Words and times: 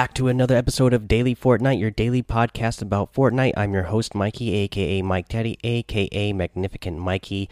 Back 0.00 0.14
to 0.14 0.28
another 0.28 0.56
episode 0.56 0.94
of 0.94 1.06
Daily 1.06 1.34
Fortnite, 1.34 1.78
your 1.78 1.90
daily 1.90 2.22
podcast 2.22 2.80
about 2.80 3.12
Fortnite. 3.12 3.52
I'm 3.54 3.74
your 3.74 3.82
host, 3.82 4.14
Mikey, 4.14 4.54
aka 4.54 5.02
Mike 5.02 5.28
Daddy, 5.28 5.58
aka 5.62 6.32
Magnificent 6.32 6.96
Mikey. 6.96 7.50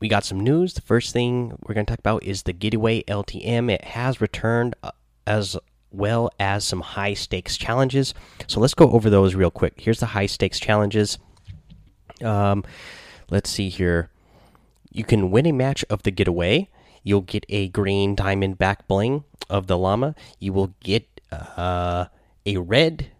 We 0.00 0.08
got 0.08 0.26
some 0.26 0.38
news. 0.38 0.74
The 0.74 0.82
first 0.82 1.14
thing 1.14 1.56
we're 1.62 1.72
going 1.72 1.86
to 1.86 1.90
talk 1.90 1.98
about 1.98 2.24
is 2.24 2.42
the 2.42 2.52
Getaway 2.52 3.04
LTM. 3.04 3.70
It 3.70 3.84
has 3.84 4.20
returned 4.20 4.74
uh, 4.82 4.90
as 5.26 5.56
well 5.90 6.30
as 6.38 6.66
some 6.66 6.82
high 6.82 7.14
stakes 7.14 7.56
challenges. 7.56 8.12
So 8.46 8.60
let's 8.60 8.74
go 8.74 8.90
over 8.90 9.08
those 9.08 9.34
real 9.34 9.50
quick. 9.50 9.80
Here's 9.80 10.00
the 10.00 10.06
high 10.12 10.26
stakes 10.26 10.60
challenges. 10.60 11.18
Um, 12.22 12.64
let's 13.30 13.48
see 13.48 13.70
here. 13.70 14.10
You 14.90 15.04
can 15.04 15.30
win 15.30 15.46
a 15.46 15.52
match 15.52 15.86
of 15.88 16.02
the 16.02 16.10
Getaway. 16.10 16.68
You'll 17.02 17.22
get 17.22 17.46
a 17.48 17.68
green 17.68 18.14
diamond 18.14 18.58
back 18.58 18.86
bling 18.86 19.24
of 19.48 19.68
the 19.68 19.78
llama. 19.78 20.14
You 20.38 20.52
will 20.52 20.74
get 20.80 21.13
uh, 21.56 22.06
a 22.46 22.56
red 22.56 23.10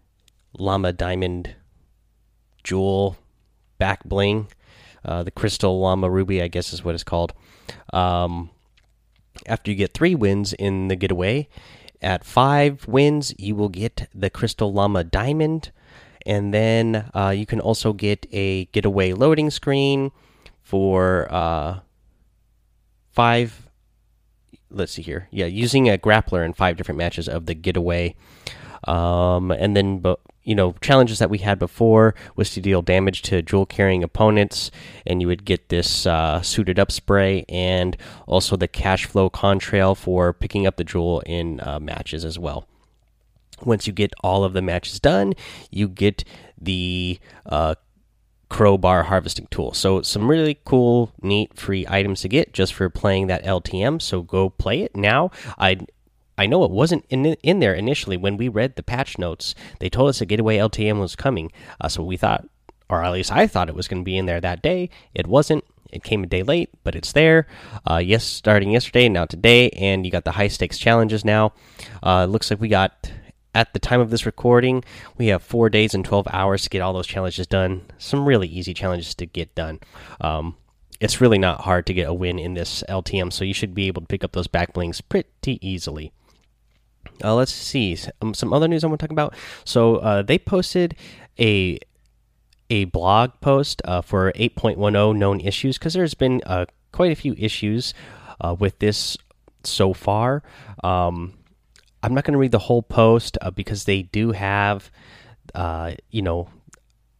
llama 0.57 0.93
diamond 0.93 1.55
jewel 2.63 3.17
back 3.77 4.03
bling. 4.03 4.47
Uh, 5.03 5.23
the 5.23 5.31
crystal 5.31 5.79
llama 5.79 6.09
ruby, 6.09 6.41
I 6.41 6.47
guess, 6.47 6.73
is 6.73 6.83
what 6.83 6.95
it's 6.95 7.03
called. 7.03 7.33
Um, 7.93 8.49
after 9.45 9.69
you 9.69 9.77
get 9.77 9.93
three 9.93 10.15
wins 10.15 10.53
in 10.53 10.87
the 10.87 10.95
getaway, 10.95 11.47
at 12.01 12.23
five 12.23 12.87
wins, 12.87 13.33
you 13.37 13.55
will 13.55 13.69
get 13.69 14.07
the 14.13 14.29
crystal 14.29 14.73
llama 14.73 15.03
diamond, 15.03 15.71
and 16.25 16.53
then 16.53 17.09
uh, 17.13 17.33
you 17.35 17.45
can 17.45 17.59
also 17.59 17.93
get 17.93 18.25
a 18.31 18.65
getaway 18.65 19.13
loading 19.13 19.51
screen 19.51 20.11
for 20.61 21.27
uh, 21.31 21.79
five 23.11 23.64
let's 24.75 24.91
see 24.91 25.01
here. 25.01 25.27
Yeah, 25.31 25.45
using 25.45 25.89
a 25.89 25.97
grappler 25.97 26.45
in 26.45 26.53
five 26.53 26.77
different 26.77 26.97
matches 26.97 27.27
of 27.27 27.45
the 27.45 27.55
getaway. 27.55 28.15
Um, 28.83 29.49
and 29.49 29.75
then, 29.75 30.03
you 30.43 30.53
know, 30.53 30.73
challenges 30.81 31.17
that 31.17 31.29
we 31.29 31.39
had 31.39 31.57
before 31.57 32.13
was 32.35 32.51
to 32.51 32.61
deal 32.61 32.83
damage 32.83 33.23
to 33.23 33.41
jewel 33.41 33.65
carrying 33.65 34.03
opponents, 34.03 34.69
and 35.07 35.21
you 35.21 35.27
would 35.27 35.45
get 35.45 35.69
this 35.69 36.05
uh, 36.05 36.41
suited 36.41 36.77
up 36.77 36.91
spray 36.91 37.45
and 37.49 37.97
also 38.27 38.55
the 38.55 38.67
cash 38.67 39.05
flow 39.05 39.29
contrail 39.29 39.97
for 39.97 40.33
picking 40.33 40.67
up 40.67 40.75
the 40.75 40.83
jewel 40.83 41.21
in 41.21 41.59
uh, 41.61 41.79
matches 41.79 42.23
as 42.23 42.37
well. 42.37 42.67
Once 43.63 43.87
you 43.87 43.93
get 43.93 44.13
all 44.21 44.43
of 44.43 44.53
the 44.53 44.61
matches 44.61 44.99
done, 44.99 45.33
you 45.71 45.87
get 45.87 46.25
the 46.59 47.17
uh, 47.45 47.75
crowbar 48.49 49.03
harvesting 49.03 49.47
tool. 49.49 49.73
So 49.73 50.01
some 50.01 50.29
really 50.29 50.59
cool, 50.65 51.11
neat, 51.21 51.57
free 51.57 51.85
items 51.87 52.21
to 52.21 52.29
get 52.29 52.53
just 52.53 52.73
for 52.73 52.89
playing 52.89 53.27
that 53.27 53.43
LTM. 53.43 54.01
So 54.01 54.21
go 54.21 54.49
play 54.49 54.81
it 54.81 54.95
now. 54.95 55.31
I 55.57 55.79
I 56.37 56.47
know 56.47 56.63
it 56.63 56.71
wasn't 56.71 57.05
in 57.09 57.25
in 57.25 57.59
there 57.59 57.73
initially 57.73 58.17
when 58.17 58.37
we 58.37 58.47
read 58.47 58.75
the 58.75 58.83
patch 58.83 59.17
notes. 59.17 59.55
They 59.79 59.89
told 59.89 60.09
us 60.09 60.21
a 60.21 60.25
getaway 60.25 60.57
LTM 60.57 60.99
was 60.99 61.15
coming, 61.15 61.51
uh, 61.79 61.87
so 61.87 62.03
we 62.03 62.17
thought, 62.17 62.47
or 62.89 63.03
at 63.03 63.11
least 63.13 63.31
I 63.31 63.47
thought 63.47 63.69
it 63.69 63.75
was 63.75 63.87
going 63.87 64.01
to 64.01 64.05
be 64.05 64.17
in 64.17 64.25
there 64.25 64.41
that 64.41 64.61
day. 64.61 64.89
It 65.13 65.27
wasn't. 65.27 65.63
It 65.91 66.03
came 66.03 66.23
a 66.23 66.27
day 66.27 66.43
late, 66.43 66.69
but 66.83 66.95
it's 66.95 67.13
there. 67.13 67.47
Uh, 67.89 67.97
yes, 68.03 68.25
starting 68.25 68.71
yesterday, 68.71 69.07
now 69.07 69.25
today, 69.25 69.69
and 69.69 70.05
you 70.05 70.11
got 70.11 70.25
the 70.25 70.31
high 70.31 70.49
stakes 70.49 70.77
challenges 70.77 71.23
now. 71.23 71.53
Uh, 72.03 72.25
looks 72.25 72.49
like 72.49 72.59
we 72.59 72.67
got 72.67 73.09
at 73.55 73.71
the 73.73 73.79
time 73.79 74.01
of 74.01 74.09
this 74.09 74.25
recording, 74.25 74.83
we 75.17 75.27
have 75.27 75.41
four 75.41 75.69
days 75.69 75.93
and 75.95 76.03
12 76.03 76.27
hours 76.31 76.63
to 76.63 76.69
get 76.69 76.81
all 76.81 76.93
those 76.93 77.07
challenges 77.07 77.47
done. 77.47 77.83
Some 77.97 78.27
really 78.27 78.47
easy 78.47 78.73
challenges 78.73 79.15
to 79.15 79.25
get 79.25 79.55
done. 79.55 79.79
Um, 80.19 80.57
it's 80.99 81.21
really 81.21 81.39
not 81.39 81.61
hard 81.61 81.85
to 81.87 81.93
get 81.93 82.09
a 82.09 82.13
win 82.13 82.37
in 82.37 82.53
this 82.53 82.83
LTM, 82.89 83.31
so 83.31 83.45
you 83.45 83.53
should 83.53 83.73
be 83.73 83.87
able 83.87 84.01
to 84.01 84.07
pick 84.07 84.23
up 84.25 84.33
those 84.33 84.47
back 84.47 84.73
blings 84.73 84.99
pretty 84.99 85.57
easily. 85.67 86.11
Uh, 87.23 87.33
let's 87.33 87.51
see 87.51 87.97
um, 88.21 88.33
some 88.33 88.51
other 88.51 88.67
news 88.67 88.83
I 88.83 88.87
want 88.87 88.99
to 88.99 89.07
talk 89.07 89.11
about. 89.11 89.33
So 89.63 89.97
uh, 89.97 90.21
they 90.21 90.37
posted 90.37 90.95
a 91.39 91.79
a 92.69 92.85
blog 92.85 93.31
post 93.41 93.81
uh, 93.85 94.01
for 94.01 94.31
8.10 94.33 95.15
known 95.17 95.39
issues 95.39 95.77
because 95.77 95.93
there's 95.93 96.15
been 96.15 96.41
uh, 96.47 96.65
quite 96.91 97.11
a 97.11 97.15
few 97.15 97.35
issues 97.37 97.93
uh, 98.41 98.55
with 98.57 98.79
this 98.79 99.17
so 99.63 99.93
far. 99.93 100.41
Um, 100.83 101.35
I'm 102.05 102.13
not 102.13 102.23
going 102.23 102.33
to 102.33 102.37
read 102.37 102.51
the 102.51 102.59
whole 102.59 102.83
post 102.83 103.35
uh, 103.41 103.49
because 103.49 103.85
they 103.85 104.03
do 104.03 104.31
have, 104.31 104.91
uh, 105.55 105.93
you 106.11 106.21
know, 106.21 106.49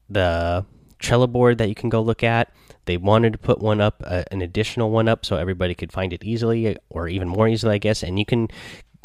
the 0.07 0.63
Trello 0.99 1.27
board 1.27 1.57
that 1.57 1.69
you 1.69 1.73
can 1.73 1.89
go 1.89 2.03
look 2.03 2.21
at. 2.21 2.53
They 2.85 2.97
wanted 2.97 3.33
to 3.33 3.39
put 3.39 3.57
one 3.57 3.81
up, 3.81 4.03
uh, 4.05 4.25
an 4.29 4.43
additional 4.43 4.91
one 4.91 5.07
up, 5.07 5.25
so 5.25 5.37
everybody 5.37 5.73
could 5.73 5.91
find 5.91 6.13
it 6.13 6.23
easily, 6.23 6.77
or 6.91 7.07
even 7.07 7.27
more 7.27 7.47
easily, 7.47 7.73
I 7.73 7.77
guess. 7.79 8.03
And 8.03 8.19
you 8.19 8.27
can 8.27 8.47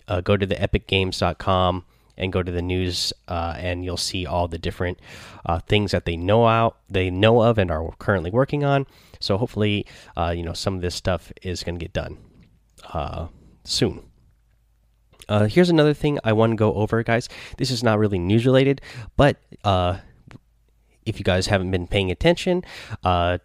uh, 0.07 0.21
go 0.21 0.37
to 0.37 0.45
the 0.45 0.57
epicgames.com 0.57 1.87
and 2.19 2.31
go 2.31 2.43
to 2.43 2.53
the 2.53 2.61
news, 2.61 3.15
uh, 3.29 3.55
and 3.57 3.83
you'll 3.83 3.97
see 3.97 4.27
all 4.27 4.49
the 4.49 4.59
different 4.59 5.01
uh, 5.47 5.61
things 5.61 5.93
that 5.93 6.05
they 6.05 6.15
know 6.15 6.47
out, 6.47 6.77
they 6.91 7.09
know 7.09 7.41
of, 7.41 7.57
and 7.57 7.71
are 7.71 7.91
currently 7.99 8.31
working 8.31 8.65
on. 8.65 8.85
So 9.19 9.39
hopefully, 9.39 9.87
you 10.19 10.43
know, 10.43 10.53
some 10.53 10.75
of 10.75 10.83
this 10.83 10.95
stuff 10.95 11.33
is 11.41 11.63
going 11.63 11.79
to 11.79 11.83
get 11.83 11.95
done 11.95 12.19
soon. 13.65 14.10
Uh, 15.31 15.47
here's 15.47 15.71
another 15.71 15.95
thing 15.95 16.19
I 16.25 16.33
want 16.33 16.51
to 16.51 16.57
go 16.57 16.75
over, 16.75 17.03
guys. 17.05 17.29
This 17.57 17.71
is 17.71 17.83
not 17.83 17.99
really 17.99 18.19
news 18.19 18.45
related, 18.45 18.81
but 19.17 19.37
uh, 19.65 19.99
if 21.07 21.19
you 21.19 21.25
guys 21.25 21.47
haven't 21.47 21.71
been 21.71 21.87
paying 21.87 22.11
attention 22.11 22.65
uh, 23.05 23.39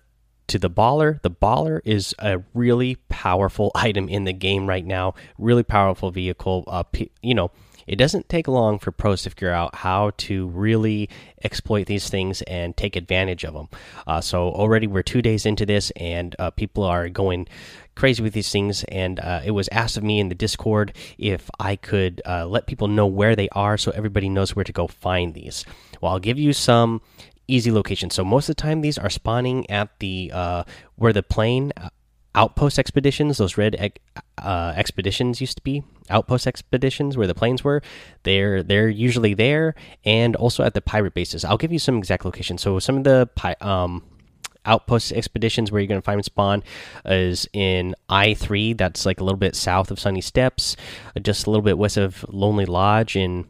to 0.47 0.59
the 0.59 0.69
baller, 0.69 1.22
the 1.22 1.29
baller 1.29 1.81
is 1.85 2.16
a 2.19 2.41
really 2.56 2.96
powerful 3.07 3.72
item 3.75 4.09
in 4.09 4.23
the 4.23 4.34
game 4.34 4.68
right 4.68 4.85
now. 4.85 5.13
Really 5.38 5.63
powerful 5.63 6.09
vehicle. 6.09 6.63
Uh, 6.68 6.84
you 7.22 7.35
know, 7.35 7.51
it 7.88 7.97
doesn't 7.97 8.29
take 8.29 8.47
long 8.47 8.79
for 8.79 8.91
pros 8.91 9.23
to 9.23 9.29
figure 9.29 9.51
out 9.51 9.75
how 9.75 10.12
to 10.18 10.47
really 10.47 11.09
exploit 11.44 11.88
these 11.88 12.09
things 12.09 12.41
and 12.44 12.75
take 12.75 12.96
advantage 12.96 13.44
of 13.44 13.53
them. 13.53 13.68
Uh, 14.07 14.22
so 14.22 14.50
already 14.50 14.88
we're 14.88 15.03
two 15.03 15.22
days 15.22 15.46
into 15.46 15.66
this, 15.66 15.91
and 15.96 16.35
uh, 16.40 16.50
people 16.51 16.84
are 16.84 17.09
going 17.09 17.47
crazy 17.96 18.22
with 18.22 18.34
these 18.34 18.51
things. 18.51 18.84
And 18.85 19.19
uh, 19.19 19.41
it 19.44 19.51
was 19.51 19.69
asked 19.72 19.97
of 19.97 20.03
me 20.03 20.19
in 20.19 20.29
the 20.29 20.35
Discord 20.35 20.94
if 21.18 21.50
I 21.59 21.75
could 21.75 22.22
uh, 22.25 22.46
let 22.46 22.68
people 22.68 22.88
know 22.88 23.07
where 23.07 23.35
they 23.35 23.50
are, 23.50 23.78
so 23.78 23.91
everybody 23.91 24.29
knows 24.29 24.56
where 24.56 24.66
to 24.66 24.73
go 24.73 24.88
find 24.88 25.34
these. 25.34 25.66
Well, 26.02 26.12
I'll 26.12 26.19
give 26.19 26.40
you 26.40 26.53
some 26.53 27.02
easy 27.47 27.72
locations. 27.72 28.16
So 28.16 28.23
most 28.23 28.50
of 28.50 28.56
the 28.56 28.62
time, 28.62 28.81
these 28.81 28.97
are 28.97 29.09
spawning 29.09 29.69
at 29.69 29.90
the 30.00 30.31
uh, 30.34 30.63
where 30.96 31.13
the 31.13 31.23
plane 31.23 31.72
outpost 32.35 32.78
expeditions, 32.78 33.38
those 33.38 33.57
red 33.57 34.00
uh, 34.38 34.73
expeditions 34.75 35.41
used 35.41 35.57
to 35.57 35.63
be 35.63 35.84
outpost 36.09 36.46
expeditions 36.46 37.18
where 37.18 37.28
the 37.28 37.34
planes 37.34 37.63
were. 37.63 37.81
They're 38.23 38.62
they're 38.62 38.90
usually 38.90 39.34
there, 39.34 39.75
and 40.03 40.35
also 40.35 40.63
at 40.63 40.73
the 40.73 40.81
pirate 40.81 41.13
bases. 41.13 41.44
I'll 41.44 41.57
give 41.57 41.72
you 41.72 41.79
some 41.79 41.97
exact 41.97 42.25
locations. 42.25 42.62
So 42.62 42.79
some 42.79 42.97
of 42.97 43.03
the 43.03 43.29
um, 43.62 44.03
outpost 44.66 45.12
expeditions 45.13 45.72
where 45.72 45.81
you're 45.81 45.88
going 45.88 46.01
to 46.01 46.06
find 46.06 46.23
spawn 46.23 46.63
is 47.06 47.47
in 47.53 47.96
I 48.09 48.34
three. 48.34 48.73
That's 48.73 49.06
like 49.06 49.19
a 49.19 49.23
little 49.23 49.40
bit 49.40 49.56
south 49.56 49.91
of 49.91 50.00
Sunny 50.00 50.22
Steps, 50.22 50.75
just 51.22 51.47
a 51.47 51.50
little 51.50 51.63
bit 51.63 51.78
west 51.78 51.97
of 51.97 52.25
Lonely 52.29 52.66
Lodge 52.66 53.16
in 53.16 53.47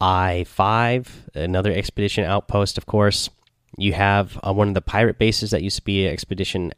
I 0.00 0.44
five. 0.44 1.28
Another 1.34 1.72
expedition 1.72 2.24
outpost, 2.24 2.78
of 2.78 2.86
course. 2.86 3.30
You 3.78 3.94
have 3.94 4.38
uh, 4.42 4.52
one 4.52 4.68
of 4.68 4.74
the 4.74 4.82
pirate 4.82 5.18
bases 5.18 5.50
that 5.52 5.62
used 5.62 5.76
to 5.76 5.84
be 5.84 6.06
an 6.06 6.12
expedition 6.12 6.72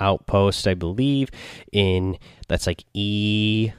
outpost, 0.00 0.66
I 0.66 0.74
believe, 0.74 1.30
in 1.72 2.18
that's 2.48 2.66
like 2.66 2.84
E 2.94 3.72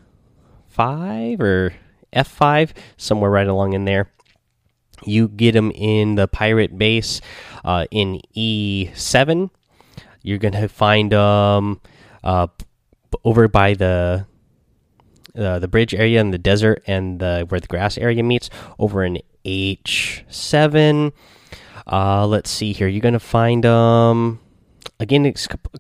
five 0.68 1.40
or 1.42 1.74
F 2.14 2.28
five, 2.28 2.74
somewhere 2.98 3.32
right 3.32 3.48
along 3.48 3.74
in 3.74 3.86
there. 3.86 4.10
You 5.06 5.28
get 5.28 5.52
them 5.52 5.72
in 5.72 6.16
the 6.16 6.28
pirate 6.28 6.78
base 6.78 7.22
uh, 7.64 7.86
in 7.92 8.22
E 8.34 8.90
seven. 8.94 9.52
You're 10.22 10.40
gonna 10.40 10.68
find 10.68 11.12
them 11.12 11.20
um, 11.20 11.82
uh, 12.24 12.48
over 13.24 13.48
by 13.48 13.74
the 13.74 14.26
uh, 15.38 15.60
the 15.60 15.68
bridge 15.68 15.94
area 15.94 16.22
in 16.22 16.32
the 16.32 16.38
desert 16.38 16.82
and 16.88 17.20
the 17.20 17.46
where 17.50 17.60
the 17.60 17.68
grass 17.68 17.98
area 17.98 18.24
meets 18.24 18.50
over 18.80 19.04
in 19.04 19.20
H 19.44 20.24
seven. 20.30 21.12
Uh, 21.86 22.26
let's 22.26 22.50
see 22.50 22.74
here. 22.74 22.88
You're 22.88 23.02
gonna 23.02 23.20
find 23.20 23.64
them. 23.64 23.72
Um, 23.72 24.40
again 25.00 25.32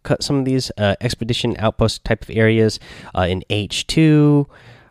cut 0.03 0.23
some 0.23 0.37
of 0.37 0.45
these 0.45 0.71
uh, 0.77 0.95
expedition 1.01 1.55
outpost 1.59 2.03
type 2.03 2.21
of 2.23 2.29
areas 2.29 2.79
uh, 3.15 3.21
in 3.21 3.43
H2. 3.49 4.47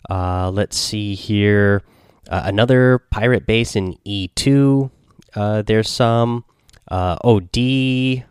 Uh, 0.08 0.50
let's 0.50 0.76
see 0.76 1.14
here. 1.14 1.82
Uh, 2.28 2.42
another 2.44 2.98
pirate 3.10 3.46
base 3.46 3.76
in 3.76 3.96
E2. 4.06 4.90
Uh, 5.34 5.62
there's 5.62 5.88
some. 5.88 6.44
Uh, 6.88 7.16
oh, 7.24 7.40
D. 7.40 8.24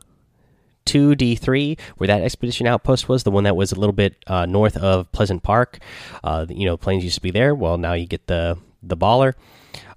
2 0.86 1.12
D3, 1.12 1.80
where 1.96 2.08
that 2.08 2.22
expedition 2.22 2.68
outpost 2.68 3.08
was, 3.08 3.24
the 3.24 3.32
one 3.32 3.46
that 3.46 3.56
was 3.56 3.72
a 3.72 3.76
little 3.76 3.94
bit 3.94 4.18
north 4.50 4.76
of 4.76 5.10
Pleasant 5.14 5.42
Park. 5.42 5.80
you 6.50 6.66
know, 6.66 6.76
planes 6.76 7.06
used 7.06 7.16
to 7.16 7.22
be 7.22 7.32
there. 7.32 7.56
Well, 7.56 7.78
now 7.78 7.94
you 7.94 8.06
get 8.06 8.28
the 8.28 8.58
the 8.84 8.98
baller. 8.98 9.34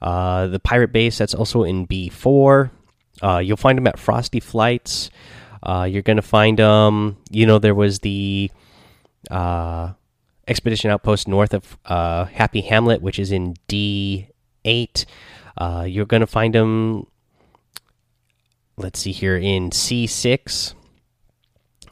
the 0.01 0.61
pirate 0.63 0.93
base 0.93 1.19
that's 1.19 1.35
also 1.35 1.65
in 1.65 1.89
B4. 1.89 2.71
you'll 3.43 3.57
find 3.57 3.77
them 3.77 3.89
at 3.89 3.99
Frosty 3.99 4.39
Flights. 4.39 5.11
Uh, 5.67 5.85
you're 5.85 6.03
gonna 6.03 6.23
find 6.23 6.61
um, 6.61 7.19
you 7.31 7.45
know, 7.45 7.59
there 7.59 7.75
was 7.75 7.99
the 7.99 8.51
uh, 9.31 9.93
expedition 10.49 10.91
outpost 10.91 11.29
north 11.29 11.53
of 11.53 11.77
uh, 11.85 12.27
Happy 12.27 12.61
Hamlet, 12.63 13.03
which 13.03 13.19
is 13.19 13.33
in 13.33 13.57
D 13.69 14.29
eight. 14.65 15.07
Uh, 15.57 15.87
you're 15.89 16.07
going 16.07 16.21
to 16.21 16.27
find 16.27 16.55
them. 16.55 17.07
Let's 18.77 19.01
see 19.01 19.13
here 19.13 19.37
in 19.37 19.73
C 19.73 20.07
six 20.07 20.75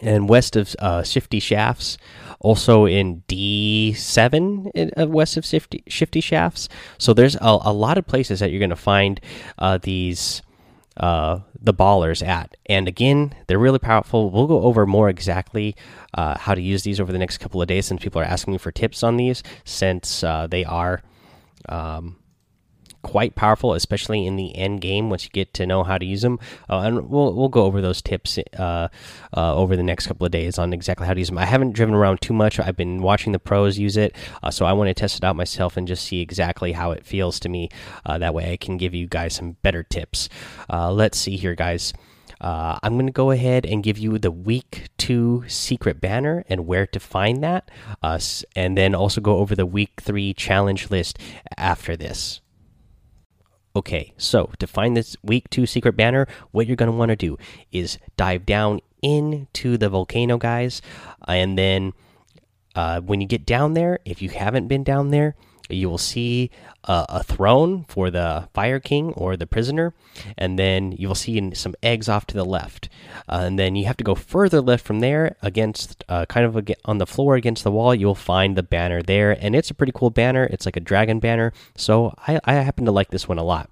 and 0.00 0.28
west 0.28 0.54
of 0.54 0.74
uh, 0.78 1.02
Shifty 1.02 1.40
Shafts, 1.40 1.96
also 2.40 2.84
in 2.84 3.22
D7 3.26 4.92
uh, 5.00 5.06
west 5.06 5.38
of 5.38 5.46
Shifty, 5.46 5.82
Shifty 5.88 6.20
Shafts. 6.20 6.68
So 6.98 7.14
there's 7.14 7.36
a, 7.36 7.58
a 7.62 7.72
lot 7.72 7.96
of 7.96 8.06
places 8.06 8.40
that 8.40 8.50
you're 8.50 8.58
going 8.58 8.68
to 8.68 8.76
find 8.76 9.18
uh, 9.58 9.78
these 9.78 10.42
uh, 10.96 11.40
the 11.60 11.74
ballers 11.74 12.26
at. 12.26 12.56
And 12.66 12.86
again, 12.88 13.34
they're 13.46 13.58
really 13.58 13.78
powerful. 13.78 14.30
We'll 14.30 14.46
go 14.46 14.62
over 14.62 14.86
more 14.86 15.08
exactly 15.08 15.76
uh, 16.14 16.38
how 16.38 16.54
to 16.54 16.60
use 16.60 16.82
these 16.82 17.00
over 17.00 17.12
the 17.12 17.18
next 17.18 17.38
couple 17.38 17.60
of 17.60 17.68
days 17.68 17.86
since 17.86 18.02
people 18.02 18.20
are 18.20 18.24
asking 18.24 18.52
me 18.52 18.58
for 18.58 18.70
tips 18.70 19.02
on 19.02 19.16
these, 19.16 19.42
since 19.64 20.22
uh, 20.22 20.46
they 20.46 20.64
are. 20.64 21.02
Um, 21.68 22.16
quite 23.04 23.36
powerful, 23.36 23.74
especially 23.74 24.26
in 24.26 24.34
the 24.34 24.56
end 24.56 24.80
game 24.80 25.10
once 25.10 25.24
you 25.24 25.30
get 25.30 25.54
to 25.54 25.66
know 25.66 25.84
how 25.84 25.98
to 25.98 26.04
use 26.04 26.22
them. 26.22 26.40
Uh, 26.68 26.80
and 26.80 27.08
we'll 27.08 27.32
we'll 27.34 27.48
go 27.48 27.64
over 27.64 27.80
those 27.80 28.02
tips 28.02 28.38
uh, 28.58 28.88
uh, 29.36 29.54
over 29.54 29.76
the 29.76 29.82
next 29.82 30.08
couple 30.08 30.24
of 30.24 30.32
days 30.32 30.58
on 30.58 30.72
exactly 30.72 31.06
how 31.06 31.14
to 31.14 31.20
use 31.20 31.28
them. 31.28 31.38
I 31.38 31.44
haven't 31.44 31.72
driven 31.72 31.94
around 31.94 32.20
too 32.20 32.32
much. 32.32 32.58
I've 32.58 32.76
been 32.76 33.02
watching 33.02 33.32
the 33.32 33.38
pros 33.38 33.78
use 33.78 33.96
it, 33.96 34.16
uh, 34.42 34.50
so 34.50 34.66
I 34.66 34.72
want 34.72 34.88
to 34.88 34.94
test 34.94 35.18
it 35.18 35.24
out 35.24 35.36
myself 35.36 35.76
and 35.76 35.86
just 35.86 36.04
see 36.04 36.20
exactly 36.20 36.72
how 36.72 36.90
it 36.90 37.06
feels 37.06 37.38
to 37.40 37.48
me. 37.48 37.68
Uh, 38.04 38.18
that 38.18 38.34
way, 38.34 38.52
I 38.52 38.56
can 38.56 38.78
give 38.78 38.94
you 38.94 39.06
guys 39.06 39.34
some 39.34 39.52
better 39.62 39.82
tips. 39.84 40.28
Uh, 40.72 40.90
let's 40.90 41.18
see 41.18 41.36
here, 41.36 41.54
guys. 41.54 41.92
Uh, 42.40 42.78
I'm 42.82 42.94
going 42.94 43.06
to 43.06 43.12
go 43.12 43.30
ahead 43.30 43.64
and 43.64 43.82
give 43.82 43.96
you 43.96 44.18
the 44.18 44.30
week 44.30 44.88
two 44.98 45.44
secret 45.46 46.00
banner 46.00 46.44
and 46.48 46.66
where 46.66 46.86
to 46.86 47.00
find 47.00 47.42
that, 47.42 47.70
uh, 48.02 48.18
and 48.56 48.76
then 48.76 48.94
also 48.94 49.20
go 49.20 49.38
over 49.38 49.54
the 49.54 49.66
week 49.66 49.92
three 50.00 50.34
challenge 50.34 50.90
list 50.90 51.18
after 51.56 51.96
this. 51.96 52.40
Okay, 53.76 54.12
so 54.16 54.50
to 54.60 54.68
find 54.68 54.96
this 54.96 55.16
week 55.24 55.50
two 55.50 55.66
secret 55.66 55.96
banner, 55.96 56.28
what 56.52 56.68
you're 56.68 56.76
going 56.76 56.90
to 56.90 56.96
want 56.96 57.08
to 57.08 57.16
do 57.16 57.36
is 57.72 57.98
dive 58.16 58.46
down 58.46 58.80
into 59.02 59.76
the 59.76 59.88
volcano, 59.88 60.38
guys. 60.38 60.80
And 61.26 61.58
then 61.58 61.92
uh, 62.76 63.00
when 63.00 63.20
you 63.20 63.26
get 63.26 63.44
down 63.44 63.74
there, 63.74 63.98
if 64.04 64.22
you 64.22 64.28
haven't 64.28 64.68
been 64.68 64.84
down 64.84 65.10
there, 65.10 65.34
you 65.70 65.88
will 65.88 65.98
see 65.98 66.50
uh, 66.84 67.06
a 67.08 67.22
throne 67.22 67.84
for 67.88 68.10
the 68.10 68.48
Fire 68.52 68.80
King 68.80 69.12
or 69.12 69.36
the 69.36 69.46
prisoner, 69.46 69.94
and 70.36 70.58
then 70.58 70.92
you 70.92 71.08
will 71.08 71.14
see 71.14 71.54
some 71.54 71.74
eggs 71.82 72.08
off 72.08 72.26
to 72.26 72.34
the 72.34 72.44
left. 72.44 72.88
Uh, 73.28 73.42
and 73.44 73.58
then 73.58 73.74
you 73.74 73.86
have 73.86 73.96
to 73.96 74.04
go 74.04 74.14
further 74.14 74.60
left 74.60 74.84
from 74.84 75.00
there, 75.00 75.36
against 75.42 76.04
uh, 76.08 76.26
kind 76.26 76.46
of 76.46 76.68
on 76.84 76.98
the 76.98 77.06
floor 77.06 77.36
against 77.36 77.64
the 77.64 77.70
wall. 77.70 77.94
You 77.94 78.06
will 78.06 78.14
find 78.14 78.56
the 78.56 78.62
banner 78.62 79.02
there, 79.02 79.32
and 79.40 79.54
it's 79.54 79.70
a 79.70 79.74
pretty 79.74 79.92
cool 79.94 80.10
banner. 80.10 80.44
It's 80.44 80.66
like 80.66 80.76
a 80.76 80.80
dragon 80.80 81.20
banner, 81.20 81.52
so 81.76 82.14
I, 82.26 82.40
I 82.44 82.54
happen 82.54 82.84
to 82.84 82.92
like 82.92 83.10
this 83.10 83.28
one 83.28 83.38
a 83.38 83.44
lot. 83.44 83.70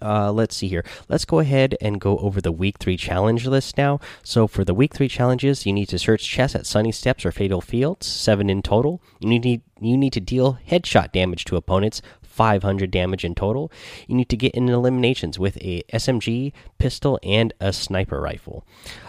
Uh, 0.00 0.32
let's 0.32 0.56
see 0.56 0.68
here. 0.68 0.84
Let's 1.08 1.24
go 1.24 1.38
ahead 1.38 1.76
and 1.80 2.00
go 2.00 2.18
over 2.18 2.40
the 2.40 2.52
week 2.52 2.78
three 2.78 2.96
challenge 2.96 3.46
list 3.46 3.76
now. 3.76 4.00
So 4.22 4.46
for 4.46 4.64
the 4.64 4.74
week 4.74 4.94
three 4.94 5.08
challenges, 5.08 5.66
you 5.66 5.72
need 5.72 5.88
to 5.90 5.98
search 5.98 6.28
chests 6.28 6.54
at 6.54 6.66
Sunny 6.66 6.92
Steps 6.92 7.24
or 7.24 7.32
Fatal 7.32 7.60
Fields, 7.60 8.06
seven 8.06 8.50
in 8.50 8.62
total. 8.62 9.02
You 9.20 9.38
need 9.38 9.62
you 9.80 9.96
need 9.96 10.12
to 10.14 10.20
deal 10.20 10.58
headshot 10.68 11.12
damage 11.12 11.44
to 11.46 11.56
opponents, 11.56 12.02
500 12.22 12.90
damage 12.90 13.24
in 13.24 13.34
total. 13.34 13.70
You 14.06 14.14
need 14.14 14.28
to 14.28 14.36
get 14.36 14.54
in 14.54 14.68
eliminations 14.68 15.38
with 15.38 15.56
a 15.58 15.82
SMG, 15.92 16.52
pistol, 16.78 17.18
and 17.22 17.52
a 17.60 17.72
sniper 17.72 18.20
rifle. 18.20 18.64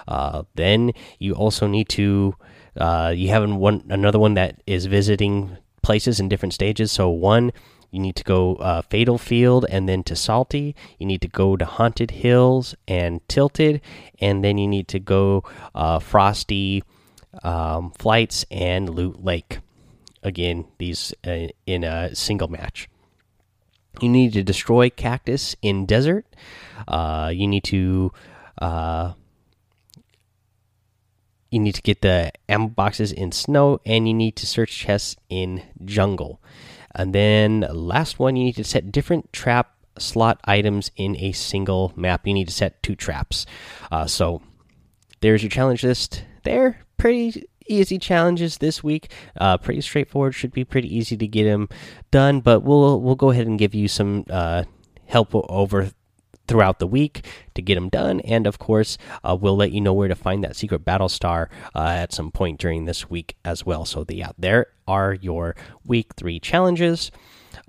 Uh, 0.08 0.44
then 0.56 0.94
you 1.20 1.34
also 1.34 1.68
need 1.68 1.90
to 1.90 2.36
uh, 2.78 3.14
you 3.16 3.30
have 3.30 3.48
one 3.50 3.84
another 3.90 4.18
one 4.18 4.34
that 4.34 4.62
is 4.66 4.86
visiting 4.88 5.58
places 5.82 6.20
in 6.20 6.30
different 6.30 6.54
stages. 6.54 6.92
So 6.92 7.10
one 7.10 7.52
you 7.92 8.00
need 8.00 8.16
to 8.18 8.24
go 8.24 8.56
uh, 8.56 8.82
Fatal 8.84 9.18
Field 9.18 9.66
and 9.70 9.90
then 9.90 10.04
to 10.04 10.16
Salty. 10.16 10.76
You 11.00 11.06
need 11.06 11.22
to 11.22 11.28
go 11.28 11.58
to 11.58 11.66
Haunted 11.66 12.12
Hills 12.12 12.76
and 12.88 13.28
Tilted, 13.28 13.82
and 14.20 14.44
then 14.44 14.58
you 14.58 14.68
need 14.68 14.88
to 14.90 15.00
go 15.00 15.44
uh, 15.74 16.00
Frosty 16.00 16.84
um, 17.44 17.92
Flights 17.92 18.46
and 18.52 18.90
Loot 18.90 19.24
Lake. 19.24 19.60
Again, 20.22 20.66
these 20.78 21.14
uh, 21.26 21.48
in 21.66 21.84
a 21.84 22.14
single 22.16 22.48
match. 22.48 22.90
You 24.02 24.10
need 24.10 24.34
to 24.34 24.44
destroy 24.44 24.90
Cactus 24.90 25.56
in 25.62 25.86
Desert. 25.86 26.26
Uh, 26.88 27.32
you 27.34 27.48
need 27.48 27.64
to 27.66 28.12
uh, 28.60 29.14
you 31.50 31.60
need 31.60 31.76
to 31.76 31.82
get 31.82 32.02
the 32.02 32.32
ammo 32.48 32.68
boxes 32.68 33.12
in 33.12 33.32
snow 33.32 33.80
and 33.86 34.08
you 34.08 34.14
need 34.14 34.36
to 34.36 34.46
search 34.46 34.78
chests 34.78 35.16
in 35.30 35.64
jungle 35.84 36.40
and 36.96 37.14
then 37.14 37.66
last 37.72 38.20
one, 38.20 38.36
you 38.36 38.46
need 38.46 38.56
to 38.56 38.64
set 38.64 38.92
different 38.92 39.32
trap 39.34 39.76
slot 39.98 40.40
items 40.46 40.92
in 40.96 41.16
a 41.18 41.32
single 41.32 41.94
map. 41.96 42.26
You 42.26 42.34
need 42.34 42.48
to 42.48 42.54
set 42.54 42.82
two 42.82 42.96
traps. 42.96 43.46
Uh, 43.92 44.06
so 44.06 44.42
there's 45.22 45.44
your 45.44 45.50
challenge 45.50 45.84
list. 45.84 46.24
There, 46.44 46.82
pretty 46.98 47.44
easy 47.68 48.00
challenges 48.00 48.58
this 48.58 48.84
week. 48.84 49.12
Uh, 49.38 49.58
pretty 49.58 49.82
straightforward. 49.82 50.36
Should 50.36 50.54
be 50.54 50.66
pretty 50.66 50.94
easy 50.96 51.18
to 51.18 51.28
get 51.28 51.44
them 51.44 51.70
done. 52.12 52.40
But 52.42 52.62
we'll 52.62 53.00
we'll 53.02 53.16
go 53.16 53.30
ahead 53.30 53.48
and 53.48 53.60
give 53.60 53.76
you 53.76 53.88
some 53.88 54.26
uh, 54.30 54.64
help 55.06 55.30
over 55.34 55.92
throughout 56.50 56.80
the 56.80 56.88
week 56.88 57.26
to 57.54 57.62
get 57.62 57.76
them 57.76 57.88
done. 57.88 58.20
And 58.22 58.48
of 58.48 58.58
course, 58.60 58.98
uh, 59.24 59.38
we'll 59.40 59.56
let 59.56 59.72
you 59.72 59.80
know 59.80 59.94
where 59.94 60.08
to 60.08 60.16
find 60.16 60.44
that 60.44 60.56
secret 60.56 60.84
battle 60.84 61.08
star 61.08 61.50
uh, 61.76 61.86
at 61.88 62.12
some 62.12 62.32
point 62.32 62.60
during 62.60 62.86
this 62.86 63.10
week 63.10 63.38
as 63.46 63.66
well. 63.66 63.86
So, 63.86 64.04
the, 64.04 64.16
yeah, 64.16 64.32
there 64.38 64.68
are 64.88 65.14
your 65.14 65.56
week 65.86 66.16
three 66.18 66.40
challenges. 66.40 67.12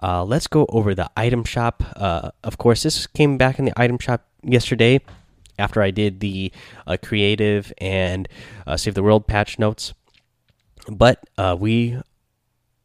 Uh, 0.03 0.25
let's 0.25 0.47
go 0.47 0.67
over 0.71 0.94
the 0.94 1.11
item 1.17 1.44
shop. 1.44 1.85
Uh, 1.94 2.31
of 2.43 2.56
course, 2.56 2.82
this 2.82 3.06
came 3.06 3.37
back 3.37 3.59
in 3.59 3.67
the 3.67 3.73
item 3.77 3.99
shop 3.99 4.27
yesterday 4.43 5.00
after 5.59 5.82
I 5.82 5.91
did 5.91 6.21
the 6.21 6.50
uh, 6.87 6.97
creative 7.03 7.71
and 7.79 8.27
uh, 8.67 8.79
Save 8.79 8.94
the 8.94 9.03
World 9.03 9.27
patch 9.27 9.59
notes. 9.59 9.93
But 10.88 11.23
we 11.59 12.00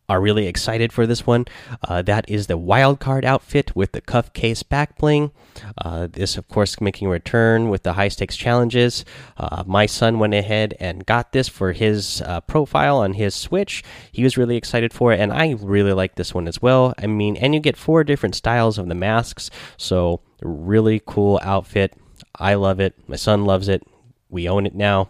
are 0.08 0.22
really 0.22 0.48
excited 0.48 0.92
for 0.94 1.08
this 1.08 1.26
one. 1.26 1.46
Uh, 1.88 2.02
that 2.04 2.30
is 2.30 2.48
the 2.48 2.58
wild 2.58 3.00
card 3.00 3.26
outfit 3.26 3.76
with 3.76 3.92
the 3.92 4.02
cuff 4.02 4.34
case 4.34 4.64
back 4.64 4.98
bling. 4.98 5.32
Uh, 5.78 6.08
this, 6.12 6.38
of 6.38 6.48
course, 6.48 6.80
making 6.80 7.08
a 7.08 7.12
return 7.12 7.70
with 7.70 7.84
the 7.84 7.94
high 7.94 8.08
stakes 8.08 8.36
challenges. 8.36 9.06
Uh, 9.38 9.64
my 9.66 9.86
son 9.86 10.20
went 10.20 10.34
ahead 10.34 10.76
and 10.80 11.06
got 11.06 11.32
this 11.32 11.48
for 11.48 11.72
his 11.72 12.22
uh, 12.22 12.42
profile 12.42 12.98
on 12.98 13.14
his 13.14 13.34
Switch. 13.34 13.84
He 14.12 14.24
was 14.24 14.38
really 14.38 14.58
excited 14.58 14.94
for 14.94 15.12
it, 15.14 15.20
and 15.20 15.34
I 15.34 15.56
really 15.60 15.94
like 15.94 16.16
this 16.16 16.34
one 16.34 16.48
as 16.48 16.62
well. 16.62 16.94
I 16.98 17.08
mean, 17.08 17.38
and 17.38 17.54
you 17.54 17.60
get 17.60 17.78
four 17.78 18.04
different 18.04 18.36
styles 18.36 18.78
of 18.78 18.88
the 18.88 18.96
masks, 18.96 19.50
so 19.78 20.22
really 20.42 21.02
cool 21.06 21.40
outfit. 21.42 21.94
I 22.38 22.56
love 22.56 22.80
it. 22.80 22.96
My 23.08 23.16
son 23.16 23.46
loves 23.46 23.68
it. 23.68 23.84
We 24.30 24.50
own 24.50 24.66
it 24.66 24.76
now. 24.76 25.10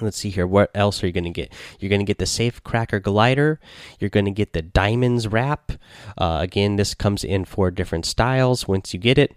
Let's 0.00 0.16
see 0.16 0.30
here. 0.30 0.46
What 0.46 0.70
else 0.74 1.02
are 1.02 1.06
you 1.06 1.12
going 1.12 1.24
to 1.24 1.30
get? 1.30 1.52
You're 1.78 1.88
going 1.88 2.00
to 2.00 2.06
get 2.06 2.18
the 2.18 2.26
Safe 2.26 2.62
Cracker 2.64 3.00
Glider. 3.00 3.60
You're 3.98 4.10
going 4.10 4.26
to 4.26 4.30
get 4.30 4.52
the 4.52 4.62
Diamonds 4.62 5.28
Wrap. 5.28 5.72
Uh, 6.18 6.38
again, 6.40 6.76
this 6.76 6.94
comes 6.94 7.24
in 7.24 7.44
four 7.44 7.70
different 7.70 8.06
styles 8.06 8.66
once 8.66 8.92
you 8.92 9.00
get 9.00 9.18
it. 9.18 9.36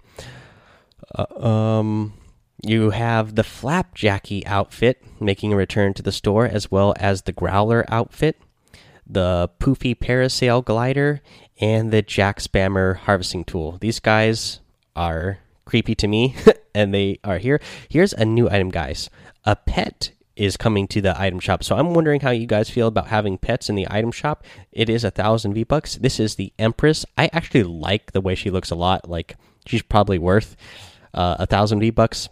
Uh, 1.15 1.45
um, 1.45 2.13
you 2.63 2.89
have 2.89 3.35
the 3.35 3.43
Flapjacky 3.43 4.43
outfit 4.45 5.03
making 5.19 5.53
a 5.53 5.55
return 5.55 5.93
to 5.93 6.01
the 6.01 6.11
store, 6.11 6.45
as 6.45 6.71
well 6.71 6.93
as 6.97 7.21
the 7.21 7.31
Growler 7.31 7.85
outfit, 7.87 8.41
the 9.05 9.49
Poofy 9.59 9.95
Parasail 9.95 10.65
Glider, 10.65 11.21
and 11.61 11.91
the 11.91 12.01
Jack 12.01 12.39
Spammer 12.39 12.97
Harvesting 12.97 13.45
Tool. 13.45 13.77
These 13.79 13.99
guys 13.99 14.59
are 14.95 15.39
creepy 15.65 15.93
to 15.95 16.07
me, 16.07 16.35
and 16.75 16.93
they 16.93 17.19
are 17.23 17.37
here. 17.37 17.61
Here's 17.89 18.13
a 18.13 18.25
new 18.25 18.49
item, 18.49 18.69
guys. 18.69 19.09
A 19.45 19.55
pet 19.55 20.11
is 20.37 20.55
coming 20.55 20.87
to 20.87 21.01
the 21.01 21.19
item 21.19 21.39
shop. 21.39 21.63
So 21.63 21.75
I'm 21.75 21.93
wondering 21.93 22.21
how 22.21 22.29
you 22.29 22.45
guys 22.45 22.69
feel 22.69 22.87
about 22.87 23.07
having 23.07 23.37
pets 23.37 23.69
in 23.69 23.75
the 23.75 23.87
item 23.89 24.11
shop. 24.11 24.45
It 24.71 24.89
is 24.89 25.03
a 25.03 25.11
thousand 25.11 25.53
V 25.53 25.63
bucks. 25.63 25.95
This 25.95 26.19
is 26.19 26.35
the 26.35 26.53
Empress. 26.59 27.05
I 27.17 27.29
actually 27.33 27.63
like 27.63 28.11
the 28.11 28.21
way 28.21 28.35
she 28.35 28.51
looks 28.51 28.71
a 28.71 28.75
lot. 28.75 29.09
Like 29.09 29.35
she's 29.65 29.81
probably 29.81 30.19
worth 30.19 30.55
uh, 31.13 31.37
a 31.39 31.45
thousand 31.45 31.79
V 31.79 31.89
bucks. 31.89 32.29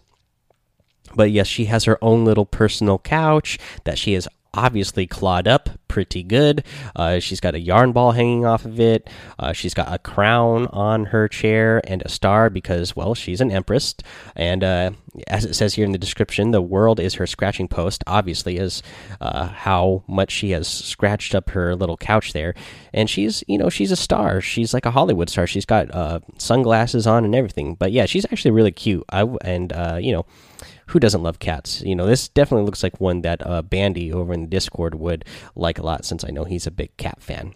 But 1.14 1.30
yes, 1.30 1.46
she 1.46 1.66
has 1.66 1.84
her 1.84 1.98
own 2.02 2.24
little 2.24 2.46
personal 2.46 2.98
couch 2.98 3.58
that 3.84 3.98
she 3.98 4.12
has 4.14 4.28
obviously 4.56 5.06
clawed 5.06 5.46
up 5.46 5.70
pretty 5.88 6.22
good. 6.22 6.64
Uh, 6.94 7.18
she's 7.18 7.40
got 7.40 7.54
a 7.54 7.60
yarn 7.60 7.92
ball 7.92 8.12
hanging 8.12 8.44
off 8.44 8.64
of 8.64 8.80
it. 8.80 9.08
Uh, 9.38 9.52
she's 9.52 9.74
got 9.74 9.92
a 9.92 9.98
crown 9.98 10.66
on 10.68 11.06
her 11.06 11.28
chair 11.28 11.80
and 11.84 12.02
a 12.02 12.08
star 12.08 12.50
because, 12.50 12.96
well, 12.96 13.14
she's 13.14 13.40
an 13.40 13.50
empress. 13.50 13.94
And 14.34 14.64
uh, 14.64 14.90
as 15.28 15.44
it 15.44 15.54
says 15.54 15.74
here 15.74 15.84
in 15.84 15.92
the 15.92 15.98
description, 15.98 16.50
the 16.50 16.62
world 16.62 17.00
is 17.00 17.14
her 17.14 17.26
scratching 17.26 17.68
post. 17.68 18.02
Obviously, 18.06 18.56
is 18.56 18.82
uh, 19.20 19.48
how 19.48 20.02
much 20.08 20.30
she 20.32 20.50
has 20.50 20.68
scratched 20.68 21.34
up 21.34 21.50
her 21.50 21.74
little 21.74 21.96
couch 21.96 22.32
there. 22.32 22.54
And 22.92 23.08
she's, 23.08 23.44
you 23.46 23.58
know, 23.58 23.70
she's 23.70 23.92
a 23.92 23.96
star. 23.96 24.40
She's 24.40 24.74
like 24.74 24.86
a 24.86 24.90
Hollywood 24.90 25.30
star. 25.30 25.46
She's 25.46 25.66
got 25.66 25.94
uh, 25.94 26.20
sunglasses 26.38 27.06
on 27.06 27.24
and 27.24 27.34
everything. 27.34 27.74
But 27.74 27.92
yeah, 27.92 28.06
she's 28.06 28.24
actually 28.26 28.50
really 28.50 28.72
cute. 28.72 29.04
I 29.10 29.22
and 29.42 29.72
uh, 29.72 29.98
you 30.00 30.12
know 30.12 30.26
who 30.88 31.00
doesn't 31.00 31.22
love 31.22 31.38
cats? 31.38 31.82
You 31.82 31.96
know, 31.96 32.06
this 32.06 32.28
definitely 32.28 32.64
looks 32.64 32.82
like 32.82 33.00
one 33.00 33.22
that 33.22 33.44
uh, 33.46 33.62
Bandy 33.62 34.12
over 34.12 34.32
in 34.32 34.42
the 34.42 34.46
Discord 34.46 34.94
would 34.94 35.24
like 35.54 35.78
a 35.78 35.82
lot 35.82 36.04
since 36.04 36.24
I 36.24 36.30
know 36.30 36.44
he's 36.44 36.66
a 36.66 36.70
big 36.70 36.96
cat 36.96 37.22
fan 37.22 37.54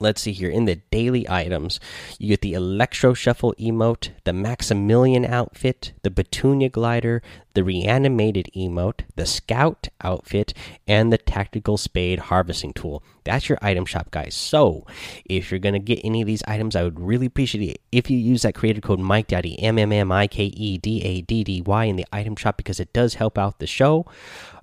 let's 0.00 0.22
see 0.22 0.32
here. 0.32 0.50
In 0.50 0.64
the 0.64 0.76
daily 0.90 1.28
items 1.28 1.78
you 2.18 2.28
get 2.28 2.40
the 2.40 2.54
electro 2.54 3.14
shuffle 3.14 3.54
emote 3.58 4.10
the 4.24 4.32
maximilian 4.32 5.24
outfit 5.24 5.92
the 6.02 6.10
petunia 6.10 6.68
glider 6.68 7.22
the 7.54 7.62
reanimated 7.62 8.48
emote 8.56 9.02
the 9.16 9.26
scout 9.26 9.88
outfit 10.02 10.54
and 10.88 11.12
the 11.12 11.18
tactical 11.18 11.76
spade 11.76 12.18
harvesting 12.18 12.72
tool. 12.72 13.02
That's 13.24 13.48
your 13.48 13.58
item 13.60 13.84
shop 13.84 14.10
guys. 14.10 14.34
So 14.34 14.86
if 15.24 15.50
you're 15.50 15.60
gonna 15.60 15.78
get 15.78 16.00
any 16.02 16.22
of 16.22 16.26
these 16.26 16.42
items 16.48 16.74
i 16.74 16.82
would 16.82 16.98
really 16.98 17.26
appreciate 17.26 17.68
it 17.68 17.80
if 17.92 18.10
you 18.10 18.18
use 18.18 18.42
that 18.42 18.54
creator 18.54 18.80
code 18.80 19.00
mike 19.00 19.28
daddy 19.28 19.58
m 19.60 19.78
m 19.78 19.92
m 19.92 20.10
i 20.10 20.26
k 20.26 20.44
e 20.44 20.78
d 20.78 21.02
a 21.02 21.20
d 21.20 21.44
d 21.44 21.60
y 21.60 21.84
in 21.84 21.96
the 21.96 22.06
item 22.12 22.34
shop 22.36 22.56
because 22.56 22.80
it 22.80 22.92
does 22.92 23.14
help 23.14 23.36
out 23.36 23.58
the 23.58 23.66
show. 23.66 24.06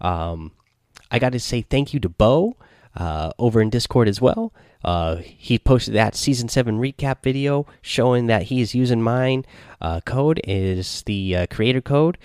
Um 0.01 0.51
i 1.11 1.19
gotta 1.19 1.39
say 1.39 1.61
thank 1.61 1.93
you 1.93 1.99
to 1.99 2.09
bo 2.09 2.57
uh, 2.97 3.31
over 3.39 3.61
in 3.61 3.69
discord 3.69 4.07
as 4.09 4.19
well 4.19 4.53
uh, 4.83 5.17
he 5.17 5.57
posted 5.57 5.93
that 5.93 6.15
season 6.15 6.49
seven 6.49 6.79
recap 6.79 7.23
video 7.23 7.65
showing 7.81 8.27
that 8.27 8.43
he 8.43 8.61
is 8.61 8.75
using 8.75 9.01
mine 9.01 9.45
uh, 9.81 10.01
code 10.01 10.41
is 10.43 11.03
the 11.03 11.35
uh, 11.35 11.47
creator 11.47 11.81
code. 11.81 12.17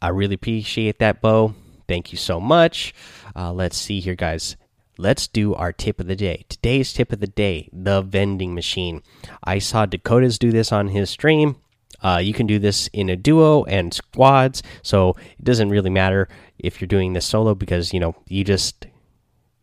I 0.00 0.08
really 0.08 0.34
appreciate 0.34 0.98
that, 0.98 1.20
Bo. 1.20 1.54
Thank 1.88 2.12
you 2.12 2.18
so 2.18 2.40
much. 2.40 2.94
Uh, 3.34 3.52
let's 3.52 3.76
see 3.76 4.00
here, 4.00 4.14
guys. 4.14 4.56
Let's 4.98 5.26
do 5.26 5.54
our 5.54 5.72
tip 5.72 6.00
of 6.00 6.06
the 6.06 6.16
day. 6.16 6.44
Today's 6.48 6.92
tip 6.92 7.12
of 7.12 7.20
the 7.20 7.26
day: 7.26 7.68
the 7.72 8.02
vending 8.02 8.54
machine. 8.54 9.02
I 9.44 9.58
saw 9.58 9.86
Dakotaz 9.86 10.38
do 10.38 10.50
this 10.50 10.72
on 10.72 10.88
his 10.88 11.10
stream. 11.10 11.56
Uh, 12.02 12.20
you 12.22 12.32
can 12.34 12.46
do 12.46 12.58
this 12.58 12.88
in 12.92 13.08
a 13.08 13.16
duo 13.16 13.64
and 13.64 13.92
squads, 13.92 14.62
so 14.82 15.10
it 15.38 15.44
doesn't 15.44 15.70
really 15.70 15.90
matter 15.90 16.28
if 16.58 16.80
you're 16.80 16.88
doing 16.88 17.12
this 17.12 17.26
solo 17.26 17.54
because 17.54 17.92
you 17.92 18.00
know 18.00 18.16
you 18.26 18.44
just 18.44 18.86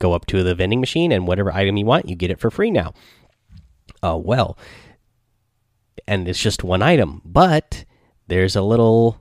go 0.03 0.13
up 0.13 0.25
to 0.27 0.43
the 0.43 0.53
vending 0.53 0.81
machine 0.81 1.13
and 1.13 1.25
whatever 1.25 1.51
item 1.53 1.77
you 1.77 1.86
want, 1.86 2.10
you 2.10 2.15
get 2.15 2.29
it 2.29 2.39
for 2.39 2.51
free 2.51 2.69
now. 2.69 2.93
Uh, 4.03 4.17
well, 4.17 4.57
and 6.05 6.27
it's 6.27 6.41
just 6.41 6.62
one 6.62 6.81
item, 6.81 7.22
but 7.24 7.86
there's 8.27 8.55
a 8.55 8.62
little 8.62 9.17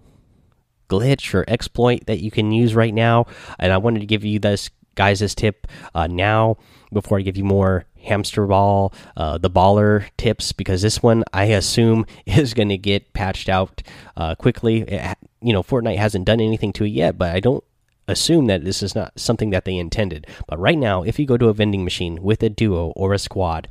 glitch 0.89 1.35
or 1.35 1.45
exploit 1.47 2.07
that 2.07 2.19
you 2.19 2.33
can 2.33 2.51
use 2.51 2.75
right 2.75 2.93
now, 2.93 3.27
and 3.61 3.73
I 3.73 3.79
wanted 3.79 4.01
to 4.01 4.07
give 4.07 4.25
you 4.25 4.41
this 4.41 4.71
guys 4.97 5.21
this 5.21 5.35
tip 5.37 5.69
uh, 5.95 6.09
now 6.09 6.57
before 6.93 7.19
I 7.19 7.23
give 7.23 7.37
you 7.37 7.45
more 7.45 7.87
hamster 8.03 8.45
ball, 8.47 8.93
uh, 9.17 9.39
the 9.39 9.49
baller 9.49 10.11
tips 10.19 10.51
because 10.51 10.83
this 10.83 11.01
one 11.01 11.23
I 11.33 11.45
assume 11.45 12.05
is 12.27 12.55
going 12.55 12.71
to 12.71 12.77
get 12.77 13.13
patched 13.13 13.49
out 13.49 13.83
uh, 14.17 14.35
quickly. 14.35 14.83
It, 14.83 15.17
you 15.41 15.53
know, 15.53 15.63
Fortnite 15.63 15.97
hasn't 15.97 16.25
done 16.25 16.41
anything 16.41 16.73
to 16.75 16.85
it 16.85 16.89
yet, 16.91 17.17
but 17.17 17.35
I 17.35 17.41
don't 17.41 17.65
assume 18.09 18.47
that 18.47 18.65
this 18.65 18.83
is 18.83 18.95
not 18.95 19.19
something 19.19 19.51
that 19.51 19.65
they 19.65 19.77
intended. 19.77 20.27
But 20.47 20.59
right 20.59 20.79
now, 20.79 21.03
if 21.03 21.19
you 21.19 21.27
go 21.27 21.37
to 21.37 21.49
a 21.49 21.55
vending 21.55 21.85
machine 21.85 22.23
with 22.23 22.43
a 22.43 22.49
duo 22.49 22.93
or 22.97 23.13
a 23.13 23.19
squad, 23.19 23.69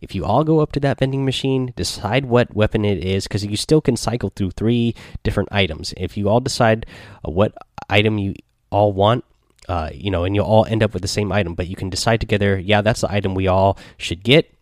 if 0.00 0.14
you 0.14 0.24
all 0.24 0.44
go 0.44 0.60
up 0.60 0.72
to 0.72 0.80
that 0.80 0.98
vending 0.98 1.24
machine, 1.24 1.72
decide 1.76 2.26
what 2.26 2.54
weapon 2.54 2.84
it 2.84 3.04
is, 3.04 3.24
because 3.24 3.44
you 3.44 3.56
still 3.56 3.80
can 3.80 3.96
cycle 3.96 4.32
through 4.34 4.52
three 4.52 4.94
different 5.22 5.48
items. 5.52 5.94
If 5.96 6.16
you 6.16 6.28
all 6.28 6.40
decide 6.40 6.86
uh, 7.24 7.30
what 7.30 7.54
item 7.88 8.18
you 8.18 8.34
all 8.70 8.92
want, 8.92 9.24
uh, 9.68 9.90
you 9.92 10.10
know, 10.10 10.24
and 10.24 10.34
you'll 10.34 10.46
all 10.46 10.64
end 10.64 10.82
up 10.82 10.92
with 10.92 11.02
the 11.02 11.08
same 11.08 11.30
item, 11.30 11.54
but 11.54 11.68
you 11.68 11.76
can 11.76 11.90
decide 11.90 12.20
together, 12.20 12.58
yeah, 12.58 12.80
that's 12.80 13.02
the 13.02 13.12
item 13.12 13.34
we 13.34 13.48
all 13.48 13.78
should 13.96 14.22
get. 14.22 14.52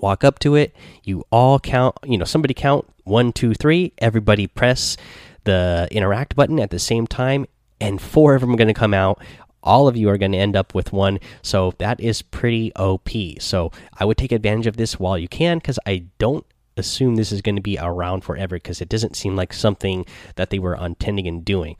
Walk 0.00 0.24
up 0.24 0.38
to 0.40 0.56
it, 0.56 0.74
you 1.04 1.24
all 1.30 1.60
count, 1.60 1.96
you 2.04 2.18
know, 2.18 2.24
somebody 2.24 2.54
count 2.54 2.86
one, 3.04 3.32
two, 3.32 3.54
three, 3.54 3.92
everybody 3.98 4.46
press 4.46 4.96
the 5.44 5.88
interact 5.90 6.36
button 6.36 6.58
at 6.60 6.70
the 6.70 6.78
same 6.78 7.06
time 7.06 7.46
and 7.82 8.00
four 8.00 8.34
of 8.34 8.40
them 8.40 8.52
are 8.52 8.56
going 8.56 8.68
to 8.68 8.74
come 8.74 8.94
out. 8.94 9.20
All 9.62 9.88
of 9.88 9.96
you 9.96 10.08
are 10.08 10.18
going 10.18 10.32
to 10.32 10.38
end 10.38 10.56
up 10.56 10.74
with 10.74 10.92
one. 10.92 11.18
So 11.42 11.72
that 11.78 12.00
is 12.00 12.22
pretty 12.22 12.72
OP. 12.76 13.10
So 13.40 13.70
I 13.98 14.04
would 14.04 14.16
take 14.16 14.32
advantage 14.32 14.66
of 14.66 14.76
this 14.76 14.98
while 14.98 15.18
you 15.18 15.28
can 15.28 15.58
because 15.58 15.78
I 15.84 16.04
don't 16.18 16.46
assume 16.76 17.16
this 17.16 17.32
is 17.32 17.42
going 17.42 17.56
to 17.56 17.62
be 17.62 17.78
around 17.78 18.22
forever 18.22 18.56
because 18.56 18.80
it 18.80 18.88
doesn't 18.88 19.16
seem 19.16 19.36
like 19.36 19.52
something 19.52 20.06
that 20.36 20.50
they 20.50 20.58
were 20.58 20.74
intending 20.74 21.26
in 21.26 21.42
doing. 21.42 21.76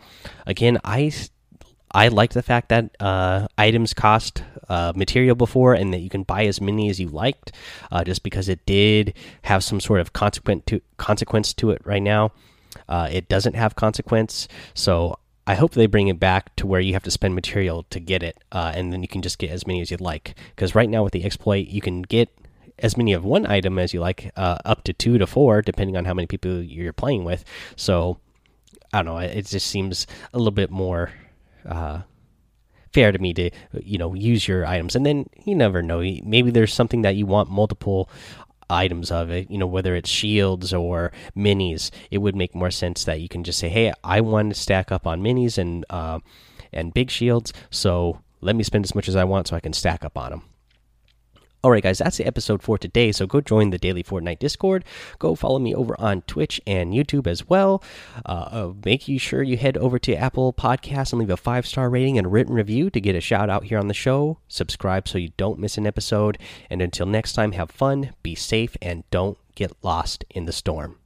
Again, 0.47 0.79
I 0.85 1.13
I 1.95 2.09
liked 2.09 2.35
the 2.35 2.43
fact 2.43 2.71
that 2.71 2.97
uh, 3.01 3.47
items 3.59 3.95
cost 3.95 4.43
uh, 4.69 4.93
material 4.97 5.35
before 5.35 5.75
and 5.75 5.93
that 5.93 5.99
you 5.99 6.09
can 6.09 6.23
buy 6.23 6.47
as 6.47 6.61
many 6.61 6.89
as 6.89 6.99
you 6.99 7.09
liked, 7.09 7.53
uh, 7.91 8.03
just 8.03 8.23
because 8.23 8.49
it 8.49 8.65
did 8.65 9.15
have 9.43 9.63
some 9.63 9.79
sort 9.79 10.01
of 10.01 10.13
consequent 10.13 10.67
to 10.67 10.81
consequence 10.97 11.53
to 11.55 11.71
it. 11.71 11.83
Right 11.85 12.03
now, 12.03 12.33
uh, 12.89 13.09
it 13.11 13.29
doesn't 13.29 13.55
have 13.55 13.77
consequence, 13.77 14.49
so 14.75 15.19
I 15.47 15.55
hope 15.55 15.73
they 15.73 15.87
bring 15.87 16.09
it 16.09 16.21
back 16.21 16.55
to 16.57 16.67
where 16.67 16.81
you 16.81 16.93
have 16.93 17.03
to 17.03 17.11
spend 17.11 17.35
material 17.35 17.85
to 17.91 17.99
get 17.99 18.23
it, 18.23 18.43
uh, 18.53 18.73
and 18.75 18.93
then 18.93 19.03
you 19.03 19.09
can 19.09 19.23
just 19.23 19.39
get 19.39 19.51
as 19.51 19.67
many 19.67 19.81
as 19.81 19.91
you'd 19.91 20.01
like. 20.01 20.35
Because 20.55 20.75
right 20.75 20.89
now 20.89 21.03
with 21.03 21.13
the 21.13 21.25
exploit, 21.25 21.67
you 21.69 21.81
can 21.81 22.03
get 22.03 22.29
as 22.79 22.97
many 22.97 23.13
of 23.13 23.25
one 23.25 23.47
item 23.47 23.79
as 23.79 23.93
you 23.93 24.01
like, 24.01 24.31
uh, 24.37 24.59
up 24.65 24.85
to 24.85 24.93
two 24.93 25.19
to 25.19 25.27
four, 25.27 25.63
depending 25.63 25.97
on 25.97 26.05
how 26.05 26.15
many 26.15 26.27
people 26.27 26.63
you're 26.63 26.93
playing 26.93 27.25
with. 27.25 27.45
So 27.77 28.19
I 28.93 28.99
don't 28.99 29.07
know. 29.07 29.19
It 29.19 29.47
just 29.47 29.67
seems 29.67 30.07
a 30.33 30.39
little 30.39 30.53
bit 30.53 30.71
more 30.71 31.13
uh, 31.67 32.03
fair 32.93 33.11
to 33.11 33.19
me 33.19 33.33
to 33.35 33.51
you 33.83 33.99
know 33.99 34.15
use 34.15 34.47
your 34.47 34.67
items, 34.67 34.95
and 34.95 35.05
then 35.05 35.29
you 35.45 35.55
never 35.55 35.83
know. 35.83 36.01
Maybe 36.01 36.51
there's 36.51 36.75
something 36.75 37.03
that 37.03 37.17
you 37.17 37.27
want 37.27 37.51
multiple 37.51 38.09
items 38.73 39.11
of 39.11 39.31
it, 39.31 39.51
you 39.51 39.59
know, 39.59 39.67
whether 39.67 39.95
it's 39.95 40.11
shields 40.11 40.73
or 40.73 41.13
minis, 41.37 41.91
it 42.11 42.19
would 42.19 42.37
make 42.37 42.55
more 42.55 42.71
sense 42.71 43.05
that 43.05 43.21
you 43.21 43.29
can 43.29 43.45
just 43.45 43.59
say, 43.59 43.69
"Hey, 43.69 43.93
I 44.03 44.21
want 44.21 44.55
to 44.55 44.61
stack 44.61 44.91
up 44.91 45.07
on 45.07 45.23
minis 45.23 45.59
and 45.59 45.85
uh, 45.91 46.21
and 46.73 46.95
big 46.95 47.11
shields, 47.11 47.53
so 47.71 48.21
let 48.41 48.57
me 48.57 48.63
spend 48.63 48.85
as 48.85 48.95
much 48.95 49.09
as 49.09 49.17
I 49.17 49.25
want 49.25 49.49
so 49.49 49.57
I 49.57 49.61
can 49.61 49.73
stack 49.73 50.05
up 50.05 50.17
on 50.17 50.31
them." 50.31 50.43
Alright, 51.65 51.85
guys, 51.85 51.99
that's 51.99 52.17
the 52.17 52.27
episode 52.27 52.61
for 52.61 52.77
today. 52.77 53.13
So 53.13 53.25
go 53.25 53.41
join 53.41 53.71
the 53.71 53.79
Daily 53.79 54.03
Fortnite 54.03 54.41
Discord. 54.41 54.85
Go 55.21 55.37
follow 55.37 55.61
me 55.61 55.73
over 55.73 55.95
on 56.01 56.23
Twitch 56.23 56.61
and 56.67 56.93
YouTube 56.93 57.29
as 57.29 57.49
well. 57.49 57.85
Uh, 58.27 58.49
uh, 58.51 58.73
make 58.85 59.03
sure 59.19 59.45
you 59.45 59.57
head 59.57 59.77
over 59.77 60.01
to 60.01 60.17
Apple 60.17 60.53
Podcasts 60.53 61.13
and 61.13 61.21
leave 61.21 61.31
a 61.31 61.37
five 61.37 61.65
star 61.65 61.89
rating 61.89 62.19
and 62.19 62.33
written 62.33 62.53
review 62.53 62.91
to 62.91 63.01
get 63.01 63.15
a 63.15 63.21
shout 63.21 63.49
out 63.49 63.65
here 63.65 63.79
on 63.79 63.87
the 63.87 63.95
show. 63.95 64.39
Subscribe 64.49 65.07
so 65.07 65.19
you 65.19 65.31
don't 65.37 65.61
miss 65.61 65.79
an 65.79 65.87
episode. 65.87 66.37
And 66.69 66.83
until 66.83 67.07
next 67.07 67.35
time, 67.35 67.53
have 67.53 67.71
fun, 67.71 68.11
be 68.25 68.35
safe, 68.35 68.77
and 68.83 69.05
don't 69.13 69.39
get 69.55 69.73
lost 69.85 70.25
in 70.31 70.47
the 70.47 70.53
storm. 70.53 70.97